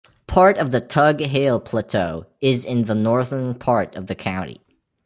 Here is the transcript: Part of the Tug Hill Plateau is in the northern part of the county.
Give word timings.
Part 0.25 0.57
of 0.57 0.71
the 0.71 0.81
Tug 0.81 1.19
Hill 1.19 1.59
Plateau 1.59 2.25
is 2.39 2.65
in 2.65 2.85
the 2.85 2.95
northern 2.95 3.53
part 3.53 3.93
of 3.93 4.07
the 4.07 4.15
county. 4.15 4.59